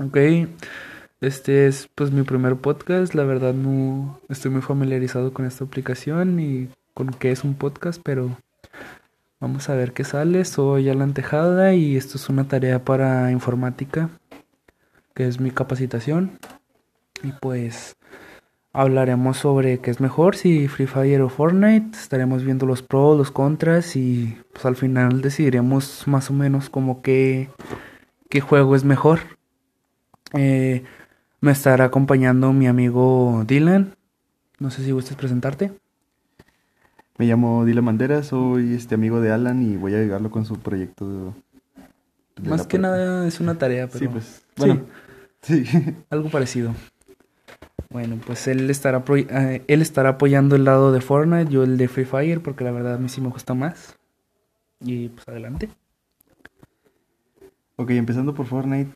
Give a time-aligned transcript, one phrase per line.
[0.00, 0.16] Ok,
[1.20, 6.40] este es pues mi primer podcast, la verdad no estoy muy familiarizado con esta aplicación
[6.40, 8.34] y con qué es un podcast, pero
[9.38, 10.46] vamos a ver qué sale.
[10.46, 14.08] Soy Alan Tejada y esto es una tarea para informática,
[15.14, 16.38] que es mi capacitación.
[17.22, 17.96] Y pues
[18.72, 21.98] hablaremos sobre qué es mejor, si Free Fire o Fortnite.
[21.98, 27.02] Estaremos viendo los pros, los contras y pues al final decidiremos más o menos como
[27.02, 27.50] qué,
[28.30, 29.20] qué juego es mejor.
[30.34, 30.82] Eh,
[31.40, 33.94] me estará acompañando mi amigo Dylan.
[34.58, 35.72] No sé si gustes presentarte.
[37.18, 40.58] Me llamo Dylan Mandera, soy este amigo de Alan y voy a ayudarlo con su
[40.58, 41.08] proyecto.
[41.08, 41.32] de-
[42.42, 44.44] de Más que nada es una tarea, pero Sí, pues.
[44.56, 44.82] Bueno,
[45.42, 45.64] sí.
[46.10, 46.74] algo parecido.
[47.90, 51.88] Bueno, pues él estará eh, él estará apoyando el lado de Fortnite, yo el de
[51.88, 53.98] Free Fire, porque la verdad a mí sí me gusta más.
[54.80, 55.68] Y pues adelante.
[57.76, 58.94] ok, empezando por Fortnite,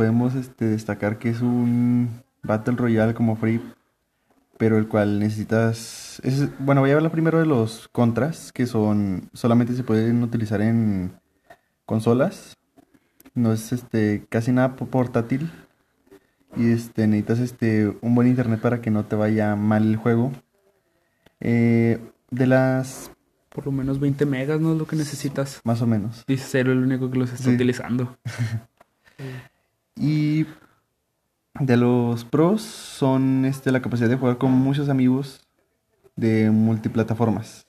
[0.00, 3.60] podemos este, destacar que es un Battle Royale como Free,
[4.56, 6.22] pero el cual necesitas...
[6.24, 9.28] es- bueno, voy a hablar primero de los contras, que son...
[9.34, 11.12] solamente se pueden utilizar en
[11.84, 12.56] consolas.
[13.34, 15.50] No es este casi nada po- portátil.
[16.56, 20.32] Y este necesitas este un buen internet para que no te vaya mal el juego.
[21.40, 21.98] Eh,
[22.30, 23.10] de las
[23.50, 25.60] Por lo menos 20 megas no es lo que necesitas.
[25.64, 26.24] más o menos.
[26.26, 27.54] Dice Cero el único que los está Sí.
[27.54, 28.16] utilizando.
[29.96, 30.46] Y
[31.58, 35.46] de los pros son este la capacidad de jugar con muchos amigos
[36.16, 37.66] de multiplataformas.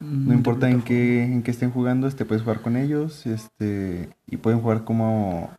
[0.00, 4.36] No importa en qué, en qué estén jugando, este puedes jugar con ellos, este, y
[4.36, 5.50] pueden jugar como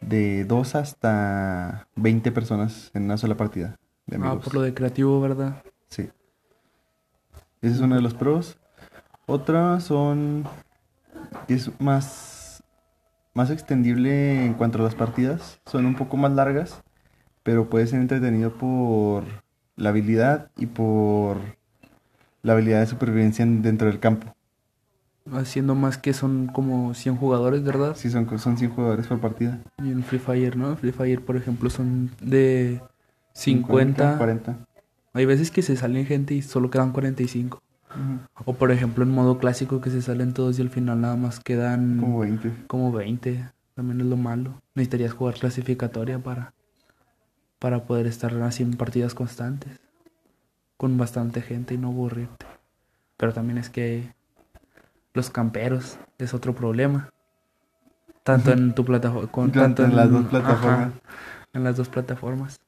[0.00, 4.44] de 2 hasta 20 personas en una sola partida de Ah, amigos.
[4.44, 5.64] por lo de creativo, ¿verdad?
[5.88, 6.08] Sí.
[7.60, 8.56] Ese es uno de los pros.
[9.26, 10.44] Otra son
[11.48, 12.35] es más
[13.36, 16.82] más extendible en cuanto a las partidas, son un poco más largas,
[17.42, 19.24] pero puede ser entretenido por
[19.76, 21.36] la habilidad y por
[22.42, 24.34] la habilidad de supervivencia en- dentro del campo.
[25.30, 27.94] Haciendo más que son como 100 jugadores, ¿verdad?
[27.96, 29.60] Sí, son, son 100 jugadores por partida.
[29.82, 30.76] Y en Free Fire, ¿no?
[30.76, 32.80] Free Fire, por ejemplo, son de
[33.34, 34.16] 50.
[34.16, 34.56] 40.
[35.12, 37.60] Hay veces que se salen gente y solo quedan 45.
[38.44, 41.40] O por ejemplo en modo clásico que se salen todos y al final nada más
[41.40, 42.52] quedan Como 20.
[42.66, 43.50] como 20.
[43.74, 44.62] También es lo malo.
[44.74, 46.54] Necesitarías jugar clasificatoria para,
[47.58, 49.78] para poder estar así en partidas constantes.
[50.76, 52.46] Con bastante gente y no aburrirte.
[53.16, 54.12] Pero también es que
[55.14, 57.10] los camperos es otro problema.
[58.22, 59.52] Tanto en tu plataforma...
[59.52, 60.92] Tanto en las dos plataformas.
[61.52, 62.60] en las dos plataformas.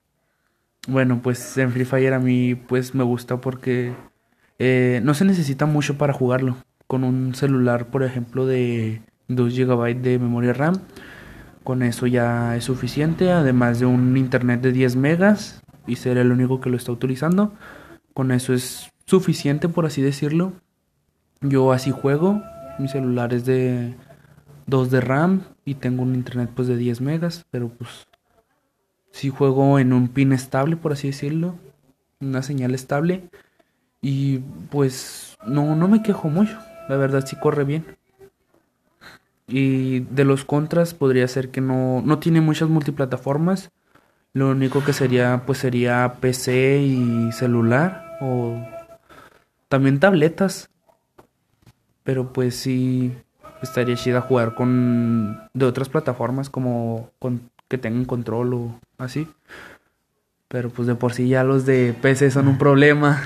[0.87, 3.95] Bueno, pues en Free Fire a mí pues me gusta porque
[4.59, 6.57] eh, no se necesita mucho para jugarlo.
[6.87, 10.75] Con un celular, por ejemplo, de 2 GB de memoria RAM,
[11.65, 16.33] con eso ya es suficiente, además de un internet de 10 megas y ser el
[16.33, 17.53] único que lo está utilizando.
[18.15, 20.53] Con eso es suficiente, por así decirlo.
[21.41, 22.43] Yo así juego,
[22.79, 23.95] mi celular es de
[24.67, 28.07] 2 de RAM y tengo un internet pues de 10 megas, pero pues
[29.13, 31.57] si juego en un pin estable, por así decirlo,
[32.21, 33.29] una señal estable
[34.01, 34.39] y
[34.71, 37.85] pues no no me quejo mucho, la verdad sí corre bien.
[39.47, 43.71] Y de los contras podría ser que no no tiene muchas multiplataformas.
[44.35, 48.63] Lo único que sería pues sería PC y celular o
[49.69, 50.71] también tabletas.
[52.05, 53.15] Pero pues sí
[53.63, 59.29] estaría chida jugar con de otras plataformas como con que tengan control o así.
[60.49, 63.23] Pero pues de por sí ya los de PC son un problema.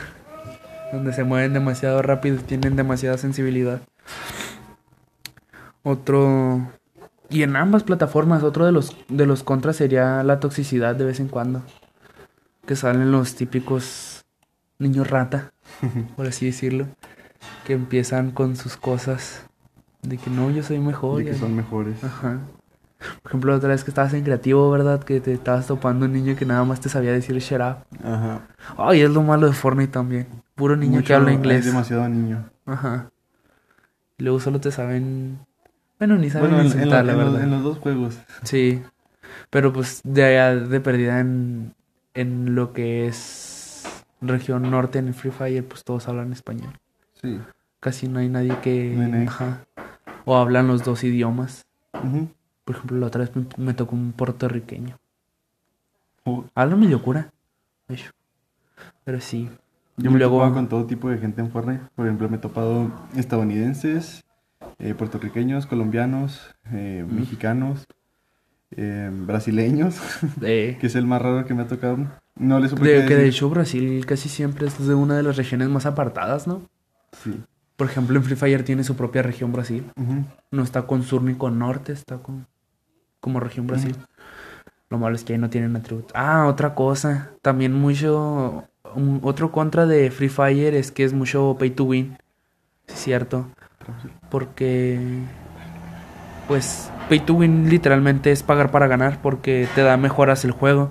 [0.92, 3.80] Donde se mueven demasiado rápido y tienen demasiada sensibilidad.
[5.82, 6.60] Otro
[7.30, 11.18] y en ambas plataformas otro de los de los contras sería la toxicidad de vez
[11.18, 11.62] en cuando.
[12.66, 14.24] Que salen los típicos
[14.78, 15.52] niños rata,
[16.16, 16.86] por así decirlo,
[17.64, 19.46] que empiezan con sus cosas
[20.02, 21.22] de que no, yo soy mejor.
[21.22, 21.62] Y que ya son no".
[21.62, 22.04] mejores.
[22.04, 22.38] Ajá.
[23.22, 25.02] Por ejemplo, la otra vez que estabas en creativo, ¿verdad?
[25.02, 27.76] Que te estabas topando un niño que nada más te sabía decir shut up.
[28.04, 28.42] Ajá.
[28.76, 30.26] Ay, es lo malo de Fortnite también.
[30.54, 31.64] Puro niño que habla hay inglés.
[31.64, 32.48] demasiado niño.
[32.66, 33.10] Ajá.
[34.18, 35.38] Y luego solo te saben.
[35.98, 37.42] Bueno, ni saben Bueno, en, la- la en los, verdad.
[37.44, 38.18] en los dos juegos.
[38.42, 38.82] Sí.
[39.50, 41.74] Pero pues de allá de perdida en,
[42.14, 43.84] en lo que es
[44.20, 46.72] región norte en el Free Fire, pues todos hablan español.
[47.20, 47.40] Sí.
[47.80, 48.92] Casi no hay nadie que.
[48.94, 49.26] No hay nadie.
[49.28, 49.64] Ajá.
[50.24, 51.64] O hablan los dos idiomas.
[51.94, 52.28] Ujú.
[52.64, 54.98] Por ejemplo, la otra vez me, me tocó un puertorriqueño.
[56.24, 57.32] Oh, Habla medio cura.
[59.04, 59.48] Pero sí.
[59.96, 61.82] Yo me he topado con todo tipo de gente en Fortnite.
[61.94, 64.22] Por ejemplo, me he topado estadounidenses,
[64.78, 67.14] eh, puertorriqueños, colombianos, eh, Mm.
[67.14, 67.84] mexicanos,
[68.76, 69.96] eh, brasileños,
[70.42, 71.98] Eh, que es el más raro que me ha tocado.
[72.36, 75.36] No le supe de, que de hecho Brasil casi siempre es de una de las
[75.36, 76.62] regiones más apartadas, ¿no?
[77.22, 77.38] Sí.
[77.76, 79.84] Por ejemplo, en Free Fire tiene su propia región Brasil.
[80.50, 82.46] No está con sur ni con norte, está con
[83.20, 83.96] como región Brasil.
[84.88, 86.12] Lo malo es que ahí no tienen atributos.
[86.14, 87.30] Ah, otra cosa.
[87.42, 88.64] También mucho.
[88.94, 92.16] Un- otro contra de Free Fire es que es mucho pay to win.
[92.86, 93.46] Es cierto.
[94.30, 94.98] Porque.
[96.48, 100.90] Pues pay to win literalmente es pagar para ganar porque te da mejoras el juego.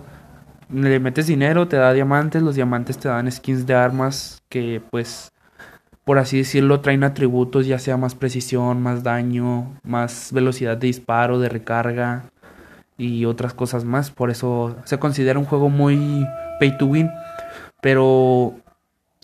[0.74, 5.32] Le metes dinero, te da diamantes, los diamantes te dan skins de armas que pues
[6.06, 11.40] por así decirlo traen atributos ya sea más precisión, más daño, más velocidad de disparo,
[11.40, 12.24] de recarga
[12.98, 14.10] y otras cosas más.
[14.12, 16.26] Por eso se considera un juego muy
[16.60, 17.10] pay to win.
[17.82, 18.56] Pero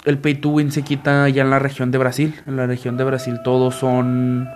[0.06, 2.36] el pay to win se quita ya en la región de Brasil.
[2.46, 4.50] En la región de Brasil todos son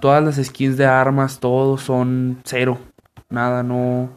[0.00, 2.78] todas las skins de armas, todos son cero.
[3.30, 4.10] Nada, no.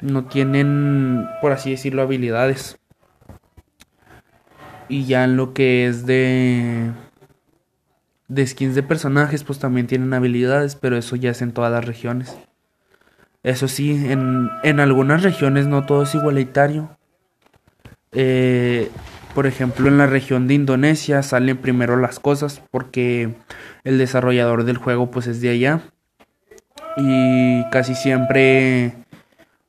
[0.00, 2.78] No tienen, por así decirlo, habilidades.
[4.88, 6.90] Y ya en lo que es de.
[8.28, 11.84] De skins de personajes, pues también tienen habilidades, pero eso ya es en todas las
[11.84, 12.38] regiones.
[13.42, 16.96] Eso sí, en, en algunas regiones no todo es igualitario.
[18.12, 18.90] Eh,
[19.34, 23.34] por ejemplo, en la región de Indonesia salen primero las cosas porque
[23.84, 25.80] el desarrollador del juego pues es de allá.
[26.96, 28.94] Y casi siempre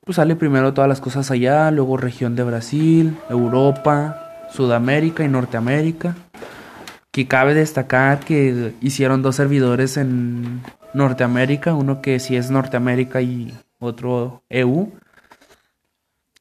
[0.04, 6.16] pues sale primero todas las cosas allá, luego región de Brasil, Europa, Sudamérica y Norteamérica.
[7.12, 10.62] Que cabe destacar que hicieron dos servidores en
[10.94, 14.92] Norteamérica, uno que sí es Norteamérica y otro EU.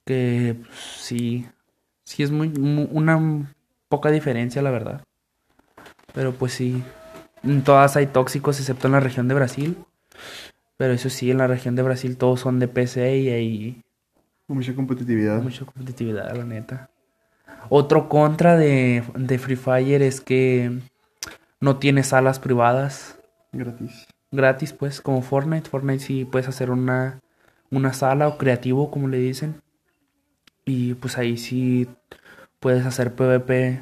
[0.06, 1.46] Que pues, sí,
[2.12, 3.20] sí es muy, mu- una
[3.90, 5.02] poca diferencia, la verdad.
[6.14, 6.84] Pero pues sí,
[7.44, 9.78] en todas hay tóxicos excepto en la región de Brasil.
[10.78, 13.82] Pero eso sí, en la región de Brasil todos son de PC y hay
[14.48, 15.42] Con mucha competitividad.
[15.42, 16.90] mucha competitividad, la neta.
[17.70, 20.80] Otro contra de, de Free Fire es que
[21.60, 23.18] no tiene salas privadas
[23.54, 24.06] Gratis.
[24.32, 25.70] gratis, pues, como Fortnite.
[25.70, 27.20] Fortnite sí puedes hacer una,
[27.70, 29.62] una sala o creativo, como le dicen.
[30.74, 31.90] Y pues ahí sí
[32.62, 33.82] puedes hacer PvP,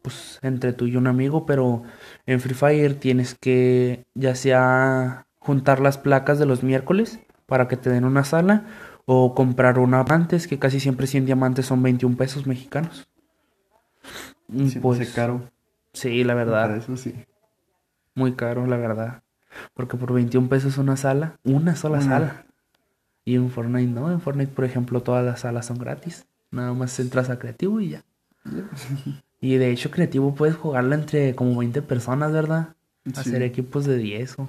[0.00, 1.44] pues, entre tú y un amigo.
[1.44, 1.82] Pero
[2.24, 7.76] en Free Fire tienes que, ya sea juntar las placas de los miércoles para que
[7.76, 8.64] te den una sala.
[9.04, 13.06] O comprar una antes, que casi siempre 100 diamantes son 21 pesos mexicanos.
[14.48, 15.50] Y pues, caro.
[15.92, 16.62] sí, la verdad.
[16.62, 17.12] Para eso sí.
[18.14, 19.22] Muy caro, la verdad.
[19.74, 22.06] Porque por 21 pesos una sala, una sola Una.
[22.06, 22.46] sala.
[23.24, 26.26] Y en Fortnite no, en Fortnite, por ejemplo, todas las salas son gratis.
[26.50, 28.04] Nada más entras a creativo y ya.
[29.44, 32.76] Y de hecho, creativo puedes jugarla entre como 20 personas, ¿verdad?
[33.04, 33.12] Sí.
[33.16, 34.48] Hacer equipos de 10 o.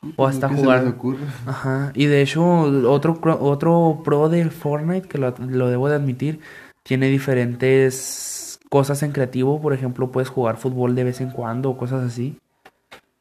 [0.00, 0.84] Sí, o hasta se jugar.
[0.84, 1.18] les.
[1.46, 1.90] Ajá.
[1.96, 2.44] Y de hecho,
[2.88, 6.38] otro, otro pro de Fortnite, que lo, lo debo de admitir,
[6.84, 9.60] tiene diferentes cosas en creativo.
[9.60, 12.38] Por ejemplo, puedes jugar fútbol de vez en cuando o cosas así.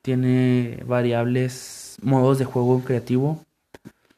[0.03, 3.41] Tiene variables modos de juego en creativo.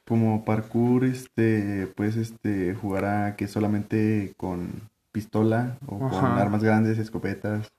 [0.09, 6.97] Como parkour, este, puedes este, jugar a que solamente con pistola o con armas grandes,
[6.97, 7.71] escopetas.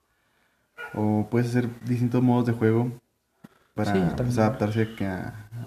[0.94, 2.92] O puedes hacer distintos modos de juego
[3.74, 4.88] para Sí, pues, adaptarse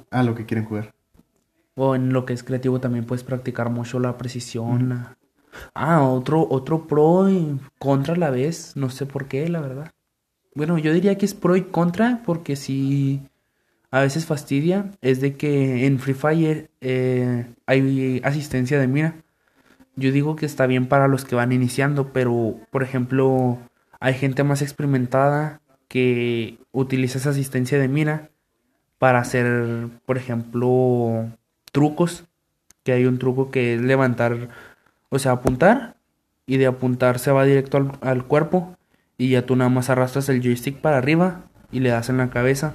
[0.10, 0.94] a, lo que quieren jugar.
[1.75, 4.88] O en lo que es creativo también puedes practicar mucho la precisión.
[4.88, 5.17] la-
[5.75, 8.77] Ah, otro, otro pro y contra a la vez.
[8.77, 9.91] No sé por qué, la verdad.
[10.55, 13.22] Bueno, yo diría que es pro y contra porque si
[13.93, 19.13] a veces fastidia es de que en Free Fire eh, hay asistencia de mira.
[19.95, 23.59] Yo digo que está bien para los que van iniciando, pero por ejemplo
[24.00, 28.31] hay gente más experimentada que utiliza esa asistencia de mira
[28.97, 31.29] para hacer, por ejemplo,
[31.71, 32.23] trucos.
[32.81, 34.50] Que hay un truco que es levantar,
[35.09, 35.97] o sea, apuntar.
[36.47, 38.75] Y de apuntar se va directo al, al cuerpo.
[39.19, 42.31] Y ya tú nada más arrastras el joystick para arriba y le das en la
[42.31, 42.73] cabeza.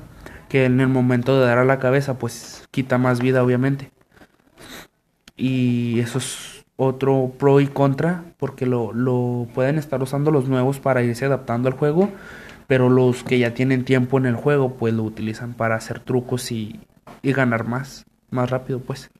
[0.49, 3.90] Que en el momento de dar a la cabeza, pues quita más vida, obviamente.
[5.37, 10.81] Y eso es otro pro y contra, porque lo, lo pueden estar usando los nuevos
[10.81, 12.11] para irse adaptando al juego,
[12.67, 16.50] pero los que ya tienen tiempo en el juego, pues lo utilizan para hacer trucos
[16.52, 16.81] y,
[17.23, 19.11] y ganar más, más rápido, pues.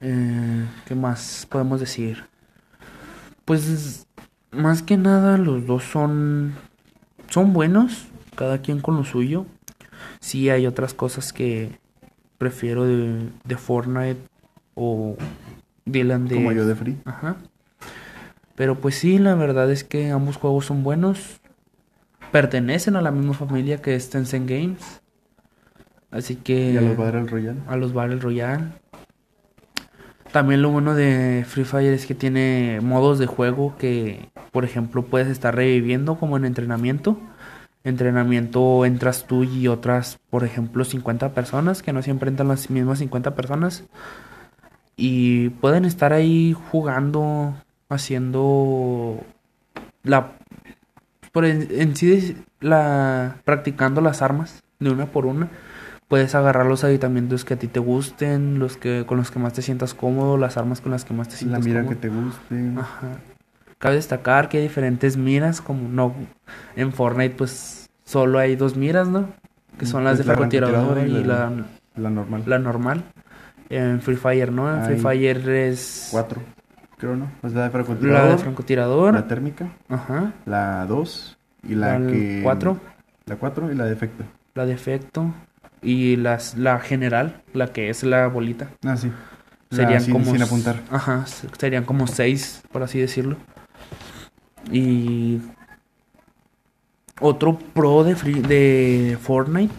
[0.00, 2.24] Eh, ¿Qué más podemos decir?
[3.44, 4.06] Pues
[4.50, 6.54] más que nada los dos son
[7.28, 8.08] son buenos,
[8.40, 9.44] cada quien con lo suyo.
[10.18, 11.78] Sí hay otras cosas que
[12.38, 14.16] prefiero de, de Fortnite
[14.74, 15.14] o
[15.84, 16.96] Dylan de Como yo de Free.
[17.04, 17.36] Ajá.
[18.54, 21.42] Pero pues sí, la verdad es que ambos juegos son buenos.
[22.32, 25.02] Pertenecen a la misma familia que es Tencent Games.
[26.10, 26.72] Así que...
[26.72, 27.60] Y a los Battle Royale.
[27.66, 28.68] a los Battle Royale.
[30.32, 35.04] También lo bueno de Free Fire es que tiene modos de juego que, por ejemplo,
[35.04, 37.20] puedes estar reviviendo como en entrenamiento.
[37.82, 42.98] Entrenamiento entras tú y otras, por ejemplo, 50 personas, que no siempre entran las mismas
[42.98, 43.84] 50 personas.
[44.96, 47.54] Y pueden estar ahí jugando,
[47.88, 49.24] haciendo
[50.02, 50.32] la...
[51.32, 55.48] Por en, en sí, la, practicando las armas de una por una
[56.10, 59.52] puedes agarrar los aditamentos que a ti te gusten, los que con los que más
[59.52, 61.88] te sientas cómodo, las armas con las que más te La sientas mira cómodo.
[61.88, 62.72] que te guste.
[62.76, 63.20] Ajá.
[63.80, 66.14] Cabe destacar que hay diferentes miras, como no
[66.76, 69.28] en Fortnite pues solo hay dos miras, ¿no?
[69.78, 71.64] Que son las de Pues la francotirador y y la, la-
[71.96, 72.42] La normal.
[72.46, 73.04] la normal.
[73.70, 74.72] En Free Fire, ¿no?
[74.72, 76.42] En Free Fire es Cuatro,
[76.98, 77.30] creo, ¿no?
[77.40, 82.06] Pues la de la francotirador, de francotirador, la térmica, ajá, la 2 y la, la
[82.10, 82.40] que...
[82.42, 82.78] 4,
[83.26, 84.24] La 4 y la de efecto.
[84.54, 85.32] la de efecto
[85.82, 88.68] y las la general, la que es la bolita.
[88.84, 89.10] Ah, sí.
[89.70, 90.76] La Serían sin, como sin apuntar.
[90.90, 91.24] Ajá,
[91.58, 93.36] serían como seis, por así decirlo.
[94.72, 95.40] Y
[97.20, 99.72] otro pro de Free- de Fortnite,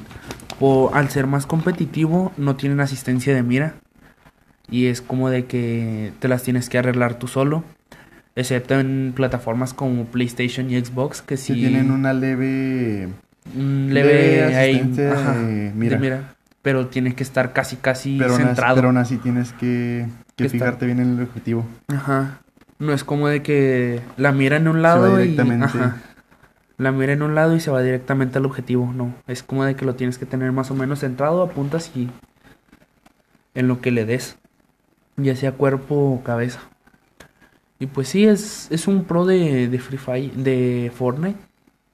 [0.60, 3.74] o al ser más competitivo, no tienen asistencia de mira.
[4.70, 7.64] Y es como de que te las tienes que arreglar tú solo.
[8.36, 13.10] Excepto en plataformas como PlayStation y Xbox, que sí, tienen una leve...
[13.56, 15.98] un leve leve ahí, asistencia ajá, de mira.
[15.98, 16.36] mira.
[16.62, 18.76] Pero tiene que estar casi, casi Pero centrado.
[18.76, 20.06] pero aún así tienes que,
[20.38, 21.66] que fijarte bien en el objetivo.
[21.88, 22.40] Ajá.
[22.82, 25.66] No es como de que la mira en un lado y directamente.
[25.66, 25.98] ajá.
[26.80, 29.14] La mira en un lado y se va directamente al objetivo, no.
[29.28, 32.10] Es como de que lo tienes que tener más o menos centrado, apuntas y
[33.54, 34.40] en lo que le des.
[35.16, 36.60] Ya sea cuerpo o cabeza.
[37.78, 41.38] Y pues sí, es, es un pro de, de Free Fire, de Fortnite,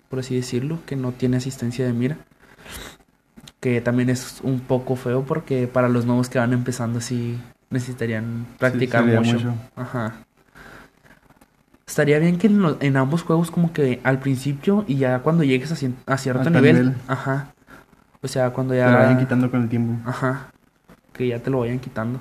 [0.08, 2.18] por así decirlo, que no tiene asistencia de mira.
[3.60, 7.38] Que también es un poco feo porque para los nuevos que van empezando sí
[7.70, 9.34] necesitarían practicar sería mucho.
[9.34, 9.54] mucho.
[9.76, 10.27] Ajá.
[11.88, 15.44] Estaría bien que en, lo- en ambos juegos como que al principio y ya cuando
[15.44, 16.96] llegues a, cien- a cierto nivel, nivel.
[17.08, 17.54] ajá.
[18.22, 20.10] O sea, cuando Te ya lo vayan quitando con el tiempo.
[20.10, 20.52] Ajá.
[21.14, 22.20] Que ya te lo vayan quitando.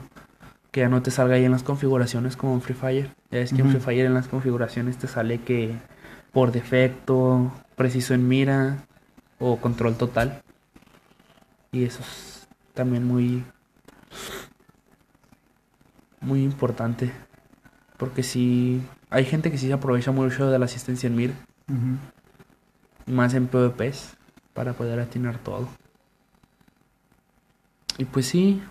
[0.71, 3.11] Que ya no te salga ahí en las configuraciones como en Free Fire.
[3.31, 3.71] Ya ves que en Ujú.
[3.73, 5.75] Free Fire en las configuraciones te sale que
[6.33, 8.85] por defecto, preciso en mira
[9.39, 10.43] o control total.
[11.73, 13.43] Y eso es también muy
[16.21, 17.11] muy importante.
[17.97, 21.35] Porque si hay gente que sí se aprovecha mucho de la asistencia en mira,
[21.69, 23.13] Ujú.
[23.13, 24.17] más en PvPs,
[24.55, 25.69] para poder atinar todo.
[27.99, 28.63] Y pues sí,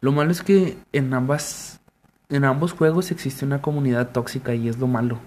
[0.00, 1.80] lo malo es que en ambas
[2.28, 5.20] en ambos juegos existe una comunidad tóxica y es lo malo.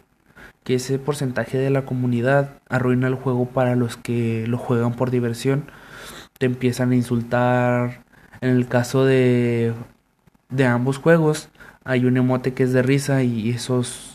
[0.63, 5.09] Que ese porcentaje de la comunidad arruina el juego para los que lo juegan por
[5.09, 5.65] diversión.
[6.37, 8.03] Te empiezan a insultar.
[8.41, 9.73] En el caso de
[10.49, 11.49] de ambos juegos
[11.83, 14.08] hay un emote que es de risa y esos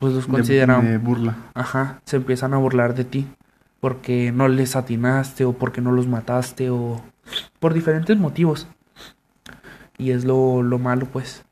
[0.00, 1.36] pues los De- consideran de burla.
[1.54, 3.28] Ajá, se empiezan a burlar de ti
[3.78, 7.00] porque no les atinaste o porque no los mataste o
[7.60, 8.66] por diferentes motivos.
[9.98, 11.44] Y es lo, lo malo, pues.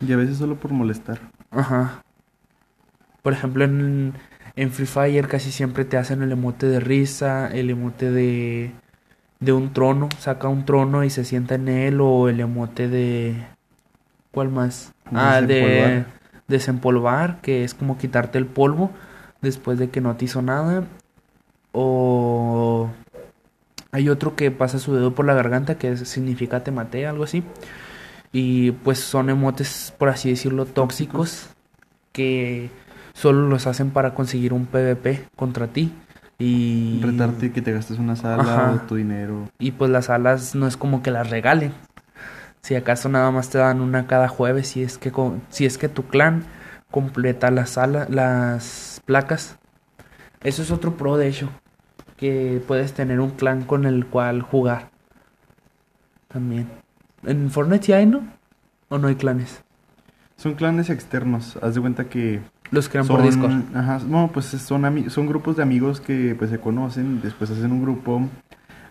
[0.00, 1.20] Y a veces solo por molestar.
[1.50, 2.02] Ajá.
[3.22, 4.14] Por ejemplo, en,
[4.56, 8.72] en Free Fire casi siempre te hacen el emote de risa, el emote de,
[9.40, 13.46] de un trono, saca un trono y se sienta en él, o el emote de...
[14.30, 14.94] ¿Cuál más?
[15.14, 16.04] Ah, de
[16.48, 17.40] Desempolvar.
[17.40, 18.90] que es como quitarte el polvo
[19.42, 20.84] después de que no te hizo nada.
[21.72, 22.88] O
[23.92, 27.42] hay otro que pasa su dedo por la garganta, que significa te maté, algo así.
[28.32, 31.48] Y pues son emotes, por así decirlo, tóxicos
[32.12, 32.70] que
[33.14, 35.92] solo los hacen para conseguir un PvP contra ti.
[36.38, 38.72] Y, Retarte que te gastes una sala Ajá.
[38.72, 39.48] o tu dinero.
[39.58, 41.72] y pues las alas no es como que las regalen.
[42.66, 45.12] Si acaso nada más te dan una cada jueves, si es que
[45.50, 46.42] si es que tu clan
[46.90, 49.56] completa las alas, las placas.
[50.42, 51.48] Eso es otro pro de hecho,
[52.16, 54.90] que puedes tener un clan con el cual jugar.
[56.26, 56.68] También.
[57.22, 58.26] En Fortnite sí hay, ¿no?
[58.88, 59.62] ¿O no hay clanes?
[60.34, 61.60] Son clanes externos.
[61.62, 62.40] Haz de cuenta que
[62.72, 63.76] Los crean son, por Discord.
[63.76, 67.82] Ajá, no, pues son, son grupos de amigos que pues se conocen, después hacen un
[67.82, 68.28] grupo,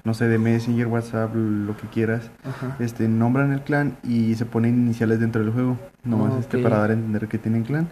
[0.06, 2.30] no sé, de Messenger, WhatsApp, lo que quieras.
[2.48, 2.78] Ajá.
[2.80, 6.78] Este, nombran el clan y se ponen iniciales dentro del juego, nomás Ah, este, para
[6.78, 7.90] dar a entender que tienen clan.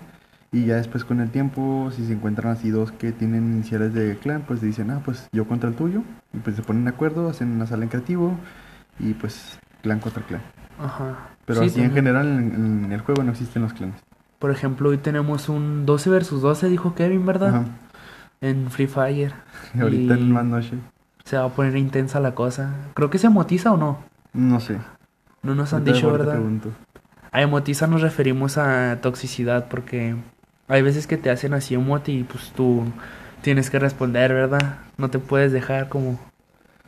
[0.51, 4.15] Y ya después con el tiempo, si se encuentran así dos que tienen iniciales de
[4.17, 6.03] clan, pues dicen, ah, pues yo contra el tuyo.
[6.32, 8.38] Y pues se ponen de acuerdo, hacen una sala en creativo
[9.00, 10.41] y pues clan contra clan.
[10.79, 11.29] Ajá.
[11.46, 13.96] Pero Sí, así en general en, en el juego no existen los clanes.
[14.38, 17.50] Por ejemplo, hoy tenemos un 12 versus 12, dijo Kevin, ¿verdad?
[17.50, 17.65] Ajá.
[18.41, 19.34] En Free Fire.
[19.74, 20.74] Y ahorita Y- en más noche.
[21.23, 22.73] Se va a poner intensa la cosa.
[22.93, 23.99] Creo que se motiza o no.
[24.33, 24.77] No sé.
[25.41, 26.39] No nos han dicho, ¿verdad?
[27.31, 30.15] A emotiza nos referimos a toxicidad porque
[30.67, 32.83] hay veces que te hacen así emote y pues tú
[33.41, 34.77] tienes que responder, ¿verdad?
[34.97, 36.19] No te puedes dejar como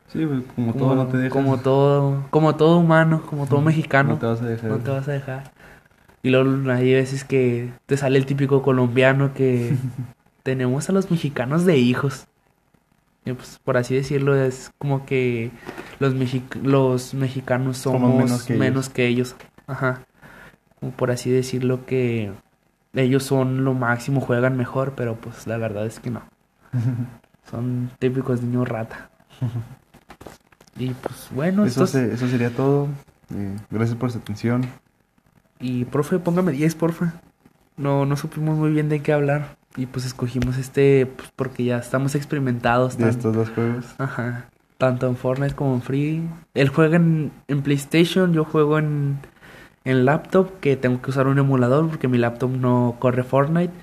[0.07, 1.33] Sí, pues, como, como, todo no te dejas.
[1.33, 4.13] como todo como todo humano, como todo mexicano.
[4.13, 4.69] No te vas a dejar.
[4.69, 5.51] No te vas a dejar.
[6.23, 9.75] Y luego hay veces que te sale el típico colombiano que
[10.43, 12.27] tenemos a los mexicanos de hijos.
[13.33, 15.51] Pues por así decirlo es como que
[15.99, 19.35] los, mexi- los mexicanos somos, Somos menos, menos que, que ellos.
[19.39, 19.49] ellos.
[19.67, 20.01] Ajá.
[20.79, 22.31] Como por así decirlo que
[22.93, 26.21] ellos son lo máximo, juegan mejor, pero pues la verdad es que no.
[27.49, 29.09] Son típicos niños rata.
[30.77, 31.91] Y pues bueno, eso, estos...
[31.91, 32.89] se- eso sería todo.
[33.33, 34.65] Eh, gracias por su atención.
[35.59, 37.21] Y profe, póngame 10, porfa.
[37.77, 39.55] No, no supimos muy bien de qué hablar.
[39.77, 42.97] Y pues escogimos este pues, porque ya estamos experimentados.
[42.97, 43.85] De estos dos juegos.
[43.97, 44.49] Ajá.
[44.77, 46.29] Tanto en Fortnite como en Free.
[46.53, 49.19] Él juega en, en PlayStation, yo juego en,
[49.83, 53.73] en laptop, que tengo que usar un emulador porque mi laptop no corre Fortnite.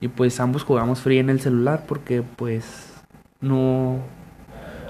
[0.00, 2.92] Y pues ambos jugamos Free en el celular porque pues
[3.40, 3.98] no,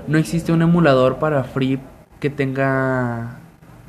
[0.06, 1.80] no existe un emulador para Free
[2.20, 3.38] que tenga,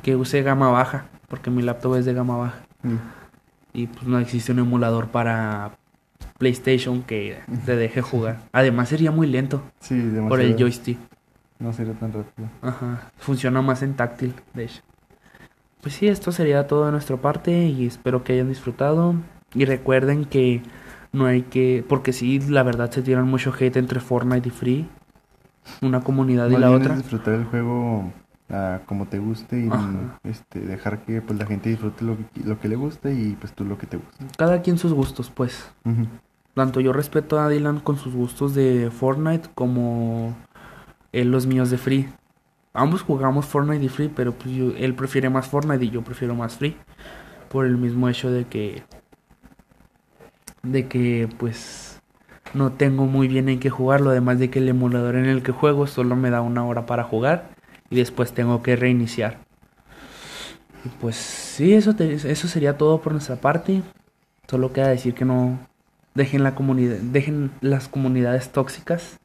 [0.02, 2.62] que use gama baja, porque mi laptop es de gama baja.
[2.82, 2.96] Mm.
[3.72, 5.72] Y pues no existe un emulador para
[6.38, 8.38] PlayStation que te deje jugar.
[8.52, 10.28] Además sería muy lento Sí, demasiado.
[10.28, 10.98] por el joystick.
[11.58, 12.48] No sería tan rápido.
[12.62, 13.10] Ajá.
[13.18, 14.82] Funciona más en táctil, de hecho.
[15.82, 19.14] Pues sí, esto sería todo de nuestra parte y espero que hayan disfrutado.
[19.54, 20.62] Y recuerden que
[21.12, 21.84] no hay que...
[21.88, 24.88] Porque sí, la verdad se tiran mucho hate entre Fortnite y Free.
[25.82, 26.94] Una comunidad y la bien otra.
[26.94, 28.12] es disfrutar el juego
[28.50, 30.18] ah, como te guste y Ajá.
[30.24, 33.52] este dejar que pues la gente disfrute lo que, lo que le guste y pues
[33.52, 34.24] tú lo que te guste.
[34.36, 35.70] Cada quien sus gustos, pues.
[35.84, 36.06] Ujú.
[36.58, 40.34] Tanto yo respeto a Dylan con sus gustos de Fortnite como
[41.12, 42.08] los míos de Free.
[42.72, 46.56] Ambos jugamos Fortnite y Free, pero pues él prefiere más Fortnite y yo prefiero más
[46.56, 46.76] Free.
[47.48, 48.82] Por el mismo hecho de que...
[50.64, 52.02] De que pues
[52.54, 54.10] no tengo muy bien en qué jugarlo.
[54.10, 57.04] Además de que el emulador en el que juego solo me da una hora para
[57.04, 57.50] jugar.
[57.88, 59.38] Y después tengo que reiniciar.
[60.84, 63.80] Y pues sí, eso, eso sería todo por nuestra parte.
[64.48, 65.67] Solo queda decir que no
[66.18, 69.18] dejen la comunidad, dejen las comunidades tóxicas,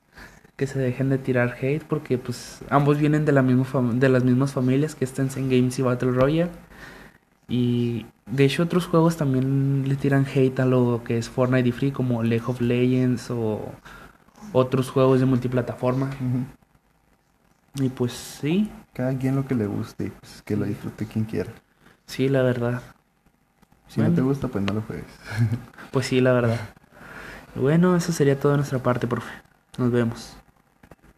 [0.56, 4.24] que se dejen de tirar hate, porque pues ambos vienen de la misma de las
[4.24, 6.52] mismas familias que están en Games y Battle Royale.
[7.50, 11.72] Y de hecho otros juegos también le tiran hate a lo que es Fortnite y
[11.72, 13.74] Free, como League of Legends o
[14.54, 16.12] otros juegos de multiplataforma.
[17.76, 21.26] Y pues sí, Cada quien lo que le guste y pues que lo disfrute quien
[21.26, 21.52] quiera.
[22.06, 22.82] sí, la verdad.
[23.88, 25.06] Si no te gusta, pues no lo juegues.
[25.92, 26.60] Pues sí, la verdad.
[27.56, 29.32] Bueno, eso sería todo de nuestra parte, profe.
[29.78, 30.36] Nos vemos.